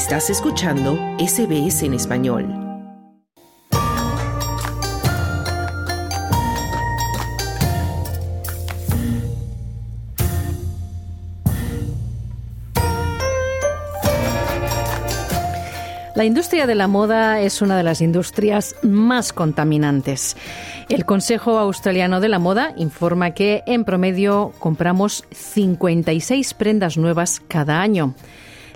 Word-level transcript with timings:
Estás 0.00 0.30
escuchando 0.30 0.94
SBS 1.18 1.82
en 1.82 1.92
español. 1.92 2.48
La 16.14 16.24
industria 16.24 16.66
de 16.66 16.74
la 16.74 16.88
moda 16.88 17.42
es 17.42 17.60
una 17.60 17.76
de 17.76 17.82
las 17.82 18.00
industrias 18.00 18.76
más 18.82 19.34
contaminantes. 19.34 20.34
El 20.88 21.04
Consejo 21.04 21.58
Australiano 21.58 22.20
de 22.20 22.30
la 22.30 22.38
Moda 22.38 22.72
informa 22.78 23.32
que 23.32 23.62
en 23.66 23.84
promedio 23.84 24.54
compramos 24.60 25.24
56 25.30 26.54
prendas 26.54 26.96
nuevas 26.96 27.42
cada 27.48 27.82
año. 27.82 28.14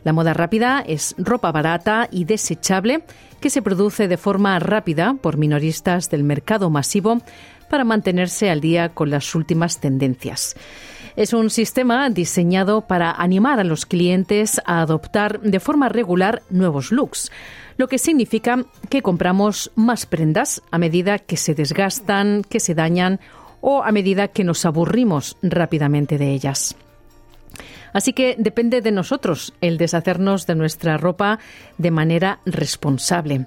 La 0.04 0.12
moda 0.12 0.34
rápida 0.34 0.84
es 0.86 1.14
ropa 1.18 1.50
barata 1.50 2.08
y 2.10 2.24
desechable 2.24 3.04
que 3.40 3.50
se 3.50 3.62
produce 3.62 4.06
de 4.06 4.18
forma 4.18 4.58
rápida 4.58 5.16
por 5.20 5.38
minoristas 5.38 6.10
del 6.10 6.24
mercado 6.24 6.70
masivo 6.70 7.22
para 7.70 7.84
mantenerse 7.84 8.50
al 8.50 8.60
día 8.60 8.90
con 8.90 9.10
las 9.10 9.34
últimas 9.34 9.80
tendencias. 9.80 10.54
Es 11.16 11.32
un 11.32 11.48
sistema 11.48 12.10
diseñado 12.10 12.82
para 12.82 13.12
animar 13.12 13.60
a 13.60 13.64
los 13.64 13.86
clientes 13.86 14.60
a 14.66 14.80
adoptar 14.80 15.40
de 15.40 15.60
forma 15.60 15.88
regular 15.88 16.42
nuevos 16.50 16.92
looks, 16.92 17.30
lo 17.76 17.88
que 17.88 17.98
significa 17.98 18.64
que 18.90 19.02
compramos 19.02 19.70
más 19.74 20.06
prendas 20.06 20.62
a 20.70 20.78
medida 20.78 21.18
que 21.18 21.36
se 21.36 21.54
desgastan, 21.54 22.42
que 22.42 22.60
se 22.60 22.74
dañan 22.74 23.20
o 23.60 23.82
a 23.82 23.92
medida 23.92 24.28
que 24.28 24.44
nos 24.44 24.66
aburrimos 24.66 25.36
rápidamente 25.40 26.18
de 26.18 26.32
ellas. 26.32 26.76
Así 27.94 28.12
que 28.12 28.34
depende 28.36 28.82
de 28.82 28.92
nosotros 28.92 29.54
el 29.62 29.78
deshacernos 29.78 30.46
de 30.46 30.56
nuestra 30.56 30.98
ropa 30.98 31.38
de 31.78 31.90
manera 31.90 32.40
responsable. 32.44 33.46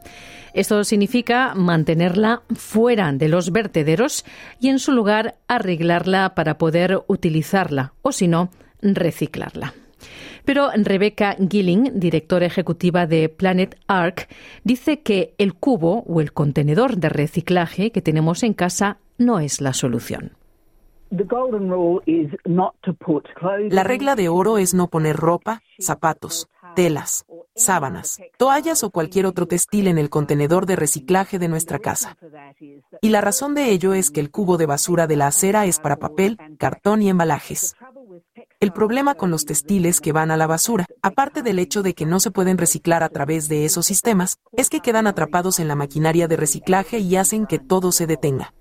Esto 0.53 0.83
significa 0.83 1.53
mantenerla 1.53 2.41
fuera 2.55 3.11
de 3.11 3.27
los 3.27 3.51
vertederos 3.51 4.25
y 4.59 4.69
en 4.69 4.79
su 4.79 4.93
lugar 4.93 5.35
arreglarla 5.47 6.33
para 6.33 6.57
poder 6.57 7.03
utilizarla 7.07 7.93
o 8.01 8.11
si 8.11 8.27
no, 8.27 8.49
reciclarla. 8.81 9.75
Pero 10.45 10.69
Rebecca 10.73 11.35
Gilling, 11.37 11.99
directora 11.99 12.45
ejecutiva 12.45 13.05
de 13.05 13.27
Planet 13.27 13.77
Arc, 13.87 14.29
dice 14.63 15.01
que 15.01 15.35
el 15.37 15.55
cubo 15.55 16.05
o 16.07 16.21
el 16.21 16.31
contenedor 16.31 16.97
de 16.97 17.09
reciclaje 17.09 17.91
que 17.91 18.01
tenemos 18.01 18.43
en 18.43 18.53
casa 18.53 18.97
no 19.17 19.41
es 19.41 19.59
la 19.59 19.73
solución. 19.73 20.37
La 23.69 23.83
regla 23.83 24.15
de 24.15 24.29
oro 24.29 24.57
es 24.57 24.73
no 24.73 24.87
poner 24.87 25.15
ropa, 25.15 25.61
zapatos, 25.79 26.49
telas, 26.75 27.25
sábanas, 27.55 28.19
toallas 28.37 28.83
o 28.83 28.91
cualquier 28.91 29.25
otro 29.25 29.47
textil 29.47 29.87
en 29.87 29.97
el 29.97 30.09
contenedor 30.09 30.65
de 30.65 30.75
reciclaje 30.75 31.39
de 31.39 31.47
nuestra 31.47 31.79
casa. 31.79 32.17
Y 33.01 33.09
la 33.09 33.21
razón 33.21 33.55
de 33.55 33.71
ello 33.71 33.93
es 33.93 34.11
que 34.11 34.19
el 34.19 34.31
cubo 34.31 34.57
de 34.57 34.65
basura 34.65 35.07
de 35.07 35.15
la 35.15 35.27
acera 35.27 35.65
es 35.65 35.79
para 35.79 35.97
papel, 35.97 36.37
cartón 36.59 37.01
y 37.01 37.09
embalajes. 37.09 37.75
El 38.59 38.73
problema 38.73 39.15
con 39.15 39.31
los 39.31 39.45
textiles 39.45 40.01
que 40.01 40.11
van 40.11 40.31
a 40.31 40.37
la 40.37 40.47
basura, 40.47 40.85
aparte 41.01 41.41
del 41.41 41.59
hecho 41.59 41.83
de 41.83 41.93
que 41.93 42.05
no 42.05 42.19
se 42.19 42.31
pueden 42.31 42.57
reciclar 42.57 43.03
a 43.03 43.09
través 43.09 43.47
de 43.49 43.65
esos 43.65 43.85
sistemas, 43.85 44.39
es 44.53 44.69
que 44.69 44.79
quedan 44.79 45.07
atrapados 45.07 45.59
en 45.59 45.67
la 45.67 45.75
maquinaria 45.75 46.27
de 46.27 46.37
reciclaje 46.37 46.99
y 46.99 47.15
hacen 47.15 47.45
que 47.45 47.59
todo 47.59 47.91
se 47.91 48.07
detenga. 48.07 48.53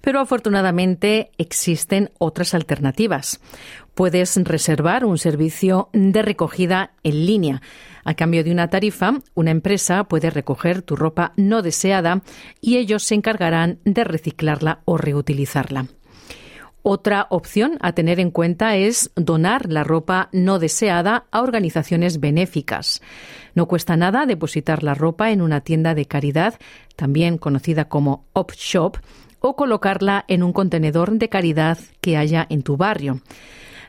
Pero 0.00 0.20
afortunadamente 0.20 1.30
existen 1.38 2.10
otras 2.18 2.54
alternativas. 2.54 3.40
Puedes 3.94 4.36
reservar 4.36 5.04
un 5.04 5.18
servicio 5.18 5.90
de 5.92 6.22
recogida 6.22 6.92
en 7.02 7.26
línea. 7.26 7.62
A 8.04 8.14
cambio 8.14 8.44
de 8.44 8.52
una 8.52 8.68
tarifa, 8.68 9.14
una 9.34 9.50
empresa 9.50 10.04
puede 10.04 10.30
recoger 10.30 10.82
tu 10.82 10.96
ropa 10.96 11.32
no 11.36 11.62
deseada 11.62 12.22
y 12.60 12.76
ellos 12.76 13.02
se 13.02 13.16
encargarán 13.16 13.80
de 13.84 14.04
reciclarla 14.04 14.82
o 14.84 14.98
reutilizarla. 14.98 15.86
Otra 16.82 17.26
opción 17.28 17.76
a 17.80 17.92
tener 17.92 18.18
en 18.20 18.30
cuenta 18.30 18.76
es 18.76 19.10
donar 19.14 19.70
la 19.70 19.84
ropa 19.84 20.30
no 20.32 20.58
deseada 20.58 21.26
a 21.32 21.42
organizaciones 21.42 22.20
benéficas. 22.20 23.02
No 23.54 23.66
cuesta 23.66 23.96
nada 23.96 24.26
depositar 24.26 24.82
la 24.82 24.94
ropa 24.94 25.30
en 25.30 25.42
una 25.42 25.60
tienda 25.60 25.94
de 25.94 26.06
caridad, 26.06 26.54
también 26.96 27.36
conocida 27.36 27.88
como 27.88 28.24
Op 28.32 28.52
Shop, 28.52 28.96
o 29.40 29.56
colocarla 29.56 30.24
en 30.28 30.42
un 30.42 30.52
contenedor 30.52 31.12
de 31.12 31.28
caridad 31.28 31.78
que 32.00 32.16
haya 32.16 32.46
en 32.48 32.62
tu 32.62 32.76
barrio. 32.76 33.20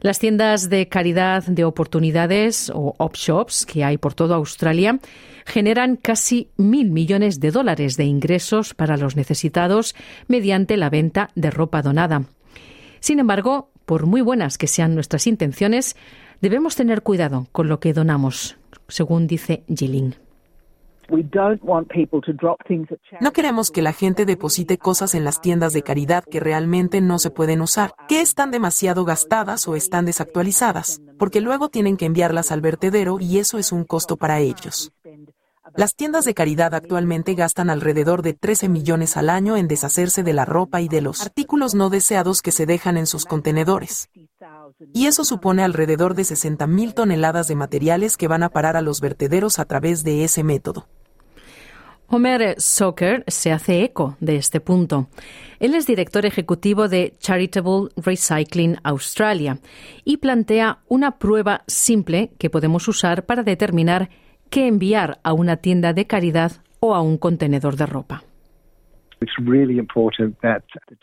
Las 0.02 0.20
tiendas 0.20 0.70
de 0.70 0.88
caridad 0.88 1.44
de 1.44 1.66
oportunidades 1.66 2.72
o 2.74 2.96
op 2.98 3.16
shops 3.16 3.66
que 3.66 3.84
hay 3.84 3.98
por 3.98 4.14
toda 4.14 4.38
Australia 4.38 5.00
generan 5.46 5.98
casi 5.98 6.50
mil 6.56 6.92
millones 6.92 7.40
de 7.40 7.52
dólares 7.52 7.98
de 7.98 8.06
ingresos 8.06 8.74
para 8.74 8.96
los 8.96 9.18
necesitados 9.18 9.96
mediante 10.28 10.78
la 10.78 10.90
venta 10.90 11.32
de 11.36 11.52
ropa 11.52 11.82
donada. 11.82 12.24
Sin 13.02 13.20
embargo, 13.20 13.72
por 13.86 14.06
muy 14.06 14.22
buenas 14.22 14.58
que 14.58 14.68
sean 14.68 14.96
nuestras 14.96 15.28
intenciones, 15.28 15.96
debemos 16.42 16.76
tener 16.76 17.02
cuidado 17.02 17.48
con 17.52 17.68
lo 17.68 17.80
que 17.80 17.94
donamos, 17.94 18.58
según 18.88 19.28
dice 19.28 19.64
Gilling. 19.68 20.29
No 23.20 23.32
queremos 23.32 23.72
que 23.72 23.82
la 23.82 23.94
gente 23.94 24.26
deposite 24.26 24.78
cosas 24.78 25.16
en 25.16 25.24
las 25.24 25.42
tiendas 25.42 25.74
de 25.74 25.82
caridad 25.82 26.24
que 26.24 26.40
realmente 26.40 27.02
no 27.02 27.20
se 27.20 27.32
pueden 27.32 27.62
usar, 27.62 27.94
que 28.08 28.22
están 28.22 28.52
demasiado 28.52 29.06
gastadas 29.06 29.68
o 29.68 29.76
están 29.76 30.06
desactualizadas, 30.06 31.02
porque 31.18 31.42
luego 31.42 31.70
tienen 31.70 31.98
que 31.98 32.06
enviarlas 32.06 32.52
al 32.52 32.62
vertedero 32.62 33.20
y 33.20 33.40
eso 33.40 33.58
es 33.58 33.72
un 33.72 33.84
costo 33.84 34.18
para 34.18 34.40
ellos. 34.40 34.92
Las 35.76 35.96
tiendas 35.96 36.26
de 36.26 36.34
caridad 36.34 36.74
actualmente 36.74 37.36
gastan 37.36 37.70
alrededor 37.70 38.22
de 38.22 38.34
13 38.34 38.70
millones 38.70 39.18
al 39.18 39.30
año 39.30 39.56
en 39.56 39.68
deshacerse 39.68 40.24
de 40.24 40.34
la 40.34 40.46
ropa 40.46 40.82
y 40.82 40.88
de 40.88 41.02
los 41.02 41.22
artículos 41.22 41.76
no 41.76 41.90
deseados 41.90 42.42
que 42.42 42.52
se 42.52 42.66
dejan 42.66 42.98
en 42.98 43.06
sus 43.06 43.26
contenedores. 43.26 44.10
Y 44.94 45.08
eso 45.08 45.24
supone 45.24 45.64
alrededor 45.64 46.16
de 46.16 46.24
60 46.24 46.66
mil 46.68 46.94
toneladas 46.94 47.48
de 47.48 47.56
materiales 47.56 48.18
que 48.18 48.28
van 48.28 48.44
a 48.44 48.50
parar 48.50 48.78
a 48.78 48.82
los 48.82 49.02
vertederos 49.02 49.60
a 49.60 49.66
través 49.66 50.04
de 50.04 50.24
ese 50.24 50.44
método. 50.44 50.88
Homer 52.12 52.56
Soker 52.58 53.24
se 53.28 53.52
hace 53.52 53.84
eco 53.84 54.18
de 54.20 54.36
este 54.36 54.60
punto. 54.60 55.10
Él 55.60 55.76
es 55.76 55.86
director 55.86 56.26
ejecutivo 56.26 56.88
de 56.88 57.14
Charitable 57.20 57.90
Recycling 57.98 58.78
Australia 58.84 59.60
y 60.06 60.18
plantea 60.18 60.80
una 60.88 61.20
prueba 61.20 61.64
simple 61.68 62.32
que 62.40 62.50
podemos 62.50 62.88
usar 62.88 63.28
para 63.28 63.44
determinar 63.44 64.10
qué 64.50 64.66
enviar 64.66 65.20
a 65.22 65.34
una 65.34 65.58
tienda 65.58 65.94
de 65.94 66.08
caridad 66.08 66.54
o 66.80 66.96
a 66.96 67.02
un 67.02 67.20
contenedor 67.20 67.76
de 67.76 67.86
ropa. 67.86 68.24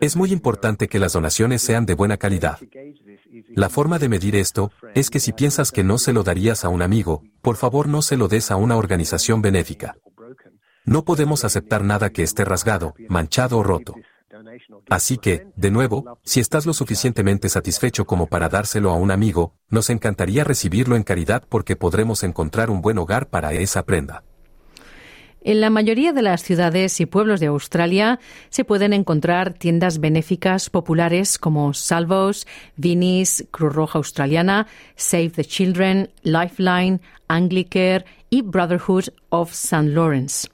Es 0.01 0.17
muy 0.17 0.33
importante 0.33 0.89
que 0.89 0.99
las 0.99 1.13
donaciones 1.13 1.63
sean 1.63 1.87
de 1.87 1.95
buena 1.95 2.17
calidad. 2.17 2.59
La 3.55 3.69
forma 3.69 4.01
de 4.01 4.09
medir 4.09 4.35
esto 4.35 4.73
es 4.95 5.11
que 5.11 5.21
si 5.21 5.33
piensas 5.33 5.71
que 5.71 5.85
no 5.85 5.99
se 5.99 6.13
lo 6.13 6.25
darías 6.25 6.65
a 6.65 6.69
un 6.69 6.83
amigo, 6.83 7.23
por 7.43 7.57
favor 7.57 7.87
no 7.87 8.03
se 8.03 8.17
lo 8.17 8.27
des 8.27 8.51
a 8.51 8.57
una 8.57 8.77
organización 8.77 9.41
benéfica. 9.43 9.97
No 10.87 11.05
podemos 11.05 11.45
aceptar 11.45 11.83
nada 11.83 12.11
que 12.11 12.23
esté 12.23 12.45
rasgado, 12.45 12.95
manchado 13.09 13.59
o 13.59 13.63
roto. 13.65 13.97
Así 14.89 15.19
que, 15.19 15.49
de 15.57 15.73
nuevo, 15.73 16.19
si 16.23 16.39
estás 16.39 16.65
lo 16.65 16.73
suficientemente 16.73 17.49
satisfecho 17.49 18.07
como 18.07 18.29
para 18.29 18.49
dárselo 18.49 18.91
a 18.91 18.95
un 18.95 19.11
amigo, 19.11 19.55
nos 19.69 19.91
encantaría 19.91 20.45
recibirlo 20.45 20.95
en 20.95 21.03
caridad 21.03 21.43
porque 21.49 21.75
podremos 21.75 22.23
encontrar 22.23 22.71
un 22.71 22.83
buen 22.83 22.99
hogar 22.99 23.29
para 23.29 23.53
esa 23.53 23.85
prenda. 23.85 24.23
En 25.43 25.61
la 25.61 25.71
mayoría 25.71 26.13
de 26.13 26.23
las 26.23 26.43
ciudades 26.43 27.01
y 27.01 27.07
pueblos 27.07 27.39
de 27.39 27.47
Australia 27.47 28.19
se 28.49 28.65
pueden 28.65 28.93
encontrar 28.93 29.55
tiendas 29.55 30.01
benéficas 30.01 30.71
populares 30.71 31.39
como 31.39 31.73
Salvos, 31.73 32.49
Vinis, 32.77 33.47
Cruz 33.53 33.73
Roja 33.73 33.99
Australiana, 33.99 34.67
Save 34.97 35.31
the 35.31 35.45
Children, 35.45 36.11
Lifeline, 36.23 37.01
Anglicare 37.29 38.05
y 38.31 38.43
Brotherhood 38.43 39.09
of 39.31 39.51
St. 39.53 39.91
Lawrence. 39.91 40.49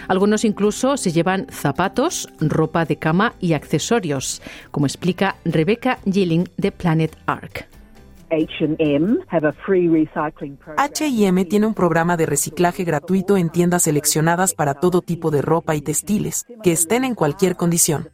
Algunos 0.08 0.44
incluso 0.44 0.96
se 0.96 1.12
llevan 1.12 1.46
zapatos, 1.52 2.28
ropa 2.40 2.84
de 2.84 2.96
cama 2.96 3.34
y 3.38 3.52
accesorios, 3.52 4.42
como 4.72 4.86
explica 4.86 5.36
Rebecca 5.44 6.00
Gilling 6.04 6.48
de 6.56 6.72
Planet 6.72 7.16
Ark. 7.26 7.69
HM 10.76 11.44
tiene 11.48 11.66
un 11.66 11.74
programa 11.74 12.16
de 12.16 12.26
reciclaje 12.26 12.84
gratuito 12.84 13.36
en 13.36 13.50
tiendas 13.50 13.82
seleccionadas 13.82 14.54
para 14.54 14.74
todo 14.74 15.02
tipo 15.02 15.30
de 15.30 15.42
ropa 15.42 15.74
y 15.74 15.80
textiles, 15.80 16.46
que 16.62 16.72
estén 16.72 17.04
en 17.04 17.14
cualquier 17.14 17.56
condición. 17.56 18.10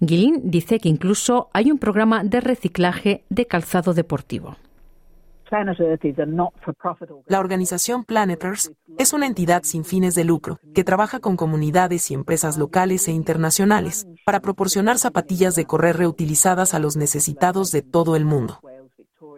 Guilin 0.00 0.42
dice 0.44 0.78
que 0.78 0.88
incluso 0.88 1.48
hay 1.52 1.70
un 1.70 1.78
programa 1.78 2.22
de 2.22 2.40
reciclaje 2.40 3.24
de 3.28 3.46
calzado 3.46 3.94
deportivo. 3.94 4.56
La 7.26 7.40
organización 7.40 8.04
Planet 8.04 8.44
Earth 8.44 8.66
es 8.98 9.12
una 9.12 9.26
entidad 9.26 9.62
sin 9.64 9.84
fines 9.84 10.14
de 10.14 10.24
lucro 10.24 10.60
que 10.74 10.84
trabaja 10.84 11.20
con 11.20 11.36
comunidades 11.36 12.10
y 12.10 12.14
empresas 12.14 12.58
locales 12.58 13.08
e 13.08 13.12
internacionales 13.12 14.06
para 14.26 14.40
proporcionar 14.40 14.98
zapatillas 14.98 15.54
de 15.54 15.64
correr 15.64 15.96
reutilizadas 15.96 16.74
a 16.74 16.78
los 16.78 16.96
necesitados 16.96 17.72
de 17.72 17.82
todo 17.82 18.14
el 18.14 18.24
mundo. 18.26 18.60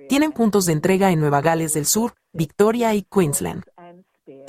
Tienen 0.08 0.32
puntos 0.32 0.66
de 0.66 0.72
entrega 0.72 1.12
en 1.12 1.20
Nueva 1.20 1.40
Gales 1.40 1.74
del 1.74 1.86
Sur, 1.86 2.14
Victoria 2.32 2.94
y 2.94 3.02
Queensland. 3.02 3.62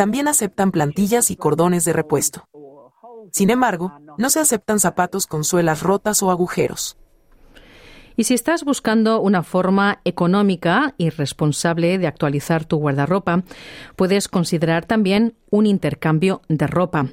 También 0.02 0.28
aceptan 0.28 0.72
plantillas 0.72 1.30
y 1.30 1.36
cordones 1.36 1.86
de 1.86 1.94
repuesto. 1.94 2.50
Sin 3.32 3.52
embargo, 3.52 3.94
no 4.18 4.32
se 4.32 4.40
aceptan 4.40 4.80
zapatos 4.80 5.28
con 5.28 5.44
suelas 5.44 5.84
rotas 5.84 6.24
o 6.24 6.32
agujeros. 6.32 6.98
Y 8.18 8.24
si 8.24 8.34
estás 8.34 8.64
buscando 8.64 9.22
una 9.22 9.44
forma 9.44 10.02
económica 10.04 10.96
y 10.98 11.12
responsable 11.12 12.00
de 12.00 12.08
actualizar 12.08 12.66
tu 12.66 12.78
guardarropa, 12.78 13.44
puedes 13.96 14.28
considerar 14.28 14.88
también 14.88 15.36
un 15.52 15.68
intercambio 15.68 16.42
de 16.48 16.66
ropa. 16.66 17.06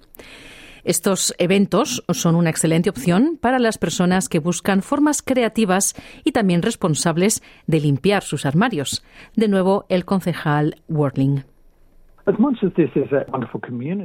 Estos 0.83 1.33
eventos 1.37 2.03
son 2.13 2.35
una 2.35 2.49
excelente 2.49 2.89
opción 2.89 3.37
para 3.41 3.59
las 3.59 3.77
personas 3.77 4.29
que 4.29 4.39
buscan 4.39 4.81
formas 4.81 5.21
creativas 5.21 5.95
y 6.23 6.31
también 6.31 6.61
responsables 6.61 7.43
de 7.65 7.81
limpiar 7.81 8.23
sus 8.23 8.45
armarios. 8.45 9.03
De 9.35 9.49
nuevo, 9.49 9.85
el 9.89 10.05
concejal 10.05 10.81
Worling. 10.87 11.43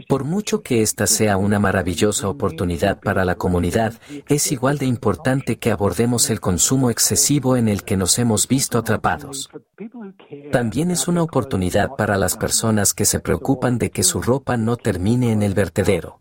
Por 0.08 0.24
mucho 0.24 0.62
que 0.62 0.80
esta 0.80 1.08
sea 1.08 1.36
una 1.36 1.58
maravillosa 1.58 2.28
oportunidad 2.28 3.00
para 3.00 3.24
la 3.24 3.34
comunidad, 3.34 3.94
es 4.28 4.52
igual 4.52 4.78
de 4.78 4.86
importante 4.86 5.58
que 5.58 5.72
abordemos 5.72 6.30
el 6.30 6.38
consumo 6.38 6.90
excesivo 6.90 7.56
en 7.56 7.66
el 7.66 7.82
que 7.82 7.96
nos 7.96 8.20
hemos 8.20 8.46
visto 8.46 8.78
atrapados. 8.78 9.50
También 10.52 10.92
es 10.92 11.08
una 11.08 11.22
oportunidad 11.24 11.96
para 11.96 12.16
las 12.16 12.36
personas 12.36 12.94
que 12.94 13.06
se 13.06 13.18
preocupan 13.18 13.78
de 13.78 13.90
que 13.90 14.04
su 14.04 14.22
ropa 14.22 14.56
no 14.56 14.76
termine 14.76 15.32
en 15.32 15.42
el 15.42 15.54
vertedero. 15.54 16.20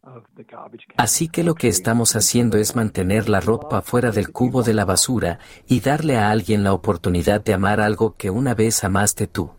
Así 0.98 1.28
que 1.28 1.44
lo 1.44 1.54
que 1.54 1.68
estamos 1.68 2.16
haciendo 2.16 2.58
es 2.58 2.76
mantener 2.76 3.30
la 3.30 3.42
ropa 3.42 3.84
fuera 3.84 4.10
del 4.10 4.32
cubo 4.32 4.64
de 4.64 4.74
la 4.74 4.86
basura 4.86 5.38
y 5.68 5.82
darle 5.82 6.18
a 6.18 6.32
alguien 6.32 6.64
la 6.64 6.74
oportunidad 6.74 7.44
de 7.44 7.54
amar 7.54 7.80
algo 7.80 8.16
que 8.16 8.32
una 8.32 8.56
vez 8.56 8.84
amaste 8.84 9.28
tú 9.28 9.52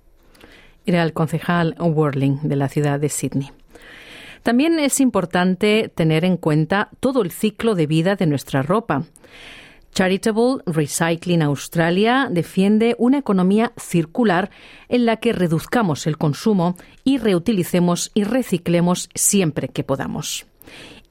era 0.86 1.02
el 1.02 1.12
concejal 1.12 1.76
Worling 1.78 2.40
de 2.42 2.56
la 2.56 2.68
ciudad 2.68 3.00
de 3.00 3.08
Sydney. 3.08 3.50
También 4.42 4.78
es 4.80 5.00
importante 5.00 5.90
tener 5.94 6.24
en 6.24 6.36
cuenta 6.36 6.90
todo 7.00 7.22
el 7.22 7.30
ciclo 7.30 7.74
de 7.74 7.86
vida 7.86 8.16
de 8.16 8.26
nuestra 8.26 8.62
ropa. 8.62 9.04
Charitable 9.94 10.62
Recycling 10.66 11.42
Australia 11.42 12.28
defiende 12.30 12.96
una 12.98 13.18
economía 13.18 13.72
circular 13.76 14.50
en 14.88 15.04
la 15.06 15.18
que 15.18 15.32
reduzcamos 15.32 16.06
el 16.06 16.16
consumo 16.16 16.76
y 17.04 17.18
reutilicemos 17.18 18.10
y 18.14 18.24
reciclemos 18.24 19.10
siempre 19.14 19.68
que 19.68 19.84
podamos. 19.84 20.46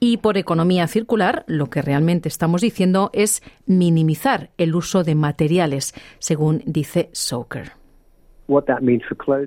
Y 0.00 0.16
por 0.16 0.36
economía 0.36 0.88
circular, 0.88 1.44
lo 1.46 1.70
que 1.70 1.80
realmente 1.80 2.28
estamos 2.28 2.60
diciendo 2.60 3.10
es 3.12 3.40
minimizar 3.66 4.50
el 4.58 4.74
uso 4.74 5.04
de 5.04 5.14
materiales, 5.14 5.94
según 6.18 6.60
dice 6.66 7.08
Soker. 7.12 7.81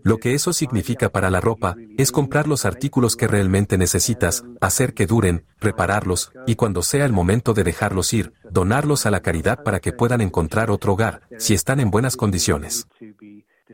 Lo 0.03 0.17
que 0.17 0.33
eso 0.33 0.53
significa 0.53 1.09
para 1.09 1.29
la 1.29 1.41
ropa 1.41 1.75
es 1.97 2.11
comprar 2.11 2.47
los 2.47 2.65
artículos 2.65 3.15
que 3.15 3.27
realmente 3.27 3.77
necesitas, 3.77 4.43
hacer 4.61 4.93
que 4.93 5.05
duren, 5.05 5.45
repararlos, 5.59 6.31
y 6.47 6.55
cuando 6.55 6.81
sea 6.81 7.05
el 7.05 7.13
momento 7.13 7.53
de 7.53 7.63
dejarlos 7.63 8.13
ir, 8.13 8.33
donarlos 8.49 9.05
a 9.05 9.11
la 9.11 9.21
caridad 9.21 9.63
para 9.63 9.79
que 9.79 9.93
puedan 9.93 10.21
encontrar 10.21 10.71
otro 10.71 10.93
hogar, 10.93 11.21
si 11.37 11.53
están 11.53 11.79
en 11.79 11.91
buenas 11.91 12.15
condiciones. 12.15 12.87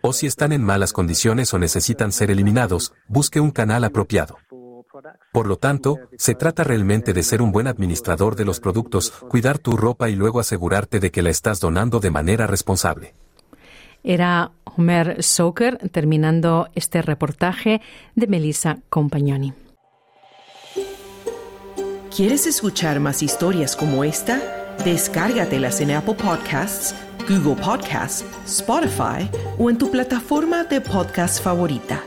O 0.02 0.14
si 0.14 0.26
están 0.26 0.52
en 0.52 0.64
malas 0.64 0.94
condiciones 0.94 1.54
o 1.54 1.60
necesitan 1.60 2.12
ser 2.12 2.32
eliminados, 2.32 2.94
busque 3.08 3.40
un 3.40 3.52
canal 3.52 3.84
apropiado. 3.84 4.38
Por 5.32 5.48
lo 5.48 5.58
tanto, 5.58 5.98
se 6.18 6.36
trata 6.36 6.64
realmente 6.64 7.14
de 7.14 7.24
ser 7.24 7.42
un 7.42 7.52
buen 7.52 7.68
administrador 7.68 8.36
de 8.36 8.46
los 8.46 8.60
productos, 8.60 9.12
cuidar 9.30 9.60
tu 9.60 9.78
ropa 9.78 10.10
y 10.10 10.16
luego 10.16 10.40
asegurarte 10.40 11.00
de 11.00 11.12
que 11.12 11.22
la 11.22 11.30
estás 11.30 11.60
donando 11.60 12.00
de 12.00 12.12
manera 12.12 12.48
responsable. 12.48 13.14
Era 14.04 14.52
Homer 14.64 15.22
Soker 15.22 15.78
terminando 15.90 16.70
este 16.76 17.02
reportaje 17.02 17.82
de 18.16 18.28
Melissa 18.28 18.80
Compagnoni. 18.90 19.54
¿Quieres 22.16 22.46
escuchar 22.46 23.00
más 23.00 23.24
historias 23.24 23.76
como 23.76 24.04
esta? 24.04 24.42
Descárgatelas 24.84 25.80
en 25.82 25.92
Apple 25.92 26.16
Podcasts, 26.16 26.94
Google 27.28 27.56
Podcasts, 27.56 28.26
Spotify 28.46 29.30
o 29.58 29.70
en 29.70 29.78
tu 29.78 29.90
plataforma 29.90 30.64
de 30.66 30.82
podcast 30.82 31.42
favorita. 31.42 32.04